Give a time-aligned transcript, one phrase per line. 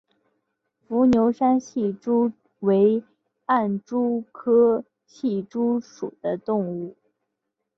[0.87, 3.03] 伏牛山隙蛛为
[3.45, 6.95] 暗蛛科隙蛛属的动物。